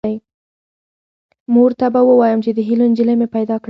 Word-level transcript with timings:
مور 1.53 1.71
ته 1.79 1.87
به 1.93 2.01
ووایم 2.07 2.39
چې 2.45 2.51
د 2.53 2.59
هیلو 2.67 2.85
نجلۍ 2.91 3.15
مې 3.19 3.27
پیدا 3.35 3.55
کړه 3.57 3.59